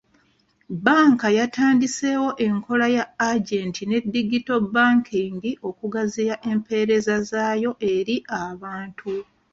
[0.73, 5.35] Bbanka yatandiseewo enkola ya agenti ne digito banking
[5.69, 9.11] okugaziya empereza zaayo eri abantu.